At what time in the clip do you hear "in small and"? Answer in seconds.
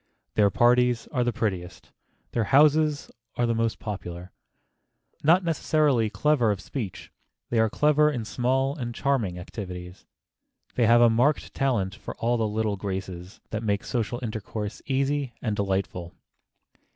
8.09-8.95